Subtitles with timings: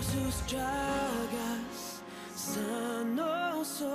[0.00, 2.02] por sus llagas
[2.34, 3.90] sano soy.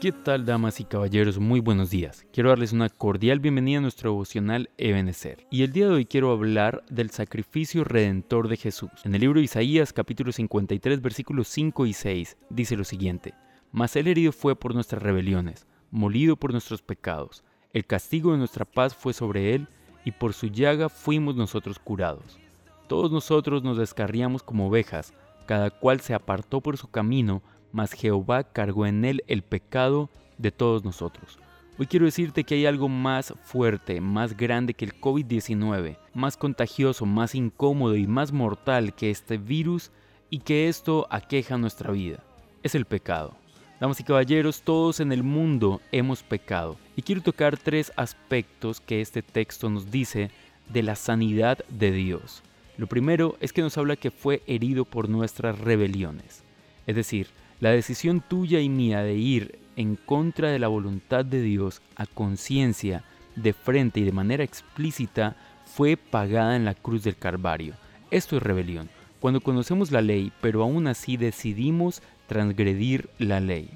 [0.00, 1.38] ¿Qué tal, damas y caballeros?
[1.38, 2.24] Muy buenos días.
[2.32, 5.46] Quiero darles una cordial bienvenida a nuestro devocional Ebenecer.
[5.50, 8.90] Y el día de hoy quiero hablar del sacrificio redentor de Jesús.
[9.04, 13.34] En el libro de Isaías, capítulo 53, versículos 5 y 6, dice lo siguiente:
[13.72, 17.44] Mas el herido fue por nuestras rebeliones, molido por nuestros pecados.
[17.74, 19.68] El castigo de nuestra paz fue sobre él,
[20.04, 22.38] y por su llaga fuimos nosotros curados.
[22.88, 25.12] Todos nosotros nos descarriamos como ovejas,
[25.46, 30.52] cada cual se apartó por su camino, mas Jehová cargó en él el pecado de
[30.52, 31.38] todos nosotros.
[31.78, 37.06] Hoy quiero decirte que hay algo más fuerte, más grande que el COVID-19, más contagioso,
[37.06, 39.90] más incómodo y más mortal que este virus
[40.30, 42.22] y que esto aqueja nuestra vida.
[42.62, 43.34] Es el pecado.
[43.80, 46.76] Damas y caballeros, todos en el mundo hemos pecado.
[46.94, 50.30] Y quiero tocar tres aspectos que este texto nos dice
[50.72, 52.42] de la sanidad de Dios.
[52.76, 56.42] Lo primero es que nos habla que fue herido por nuestras rebeliones.
[56.86, 57.28] Es decir,
[57.58, 62.06] la decisión tuya y mía de ir en contra de la voluntad de Dios a
[62.06, 67.74] conciencia, de frente y de manera explícita fue pagada en la cruz del Calvario.
[68.10, 68.88] Esto es rebelión.
[69.20, 73.70] Cuando conocemos la ley, pero aún así decidimos transgredir la ley.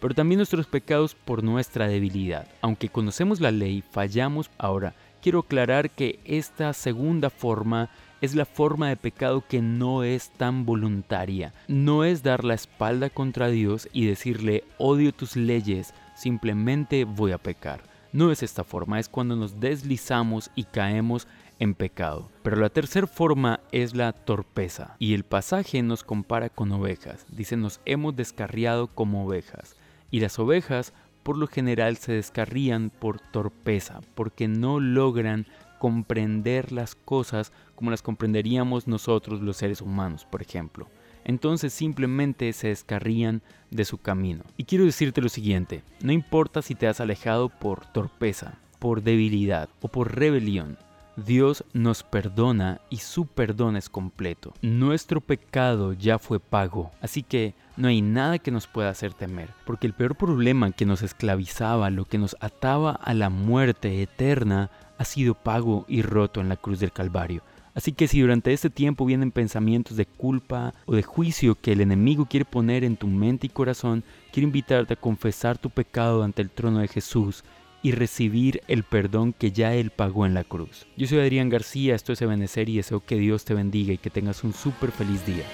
[0.00, 2.48] Pero también nuestros pecados por nuestra debilidad.
[2.62, 4.50] Aunque conocemos la ley, fallamos.
[4.58, 7.90] Ahora, quiero aclarar que esta segunda forma
[8.20, 11.52] es la forma de pecado que no es tan voluntaria.
[11.68, 17.38] No es dar la espalda contra Dios y decirle odio tus leyes, simplemente voy a
[17.38, 17.82] pecar.
[18.12, 21.28] No es esta forma, es cuando nos deslizamos y caemos
[21.60, 22.28] en pecado.
[22.42, 24.96] Pero la tercera forma es la torpeza.
[24.98, 27.24] Y el pasaje nos compara con ovejas.
[27.30, 29.76] Dice, nos hemos descarriado como ovejas.
[30.10, 35.46] Y las ovejas por lo general se descarrían por torpeza, porque no logran
[35.78, 40.88] comprender las cosas como las comprenderíamos nosotros los seres humanos, por ejemplo.
[41.24, 44.44] Entonces simplemente se descarrían de su camino.
[44.56, 49.68] Y quiero decirte lo siguiente, no importa si te has alejado por torpeza, por debilidad
[49.80, 50.78] o por rebelión,
[51.24, 54.54] Dios nos perdona y su perdón es completo.
[54.62, 59.50] Nuestro pecado ya fue pago, así que no hay nada que nos pueda hacer temer,
[59.66, 64.70] porque el peor problema que nos esclavizaba, lo que nos ataba a la muerte eterna,
[64.98, 67.42] ha sido pago y roto en la cruz del Calvario.
[67.74, 71.80] Así que si durante este tiempo vienen pensamientos de culpa o de juicio que el
[71.80, 76.42] enemigo quiere poner en tu mente y corazón, quiero invitarte a confesar tu pecado ante
[76.42, 77.44] el trono de Jesús
[77.82, 80.86] y recibir el perdón que ya Él pagó en la cruz.
[80.96, 84.10] Yo soy Adrián García, esto es Ebenecer y deseo que Dios te bendiga y que
[84.10, 85.44] tengas un súper feliz día.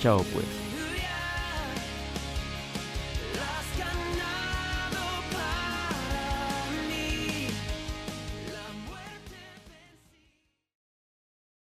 [0.00, 0.75] Chao pues.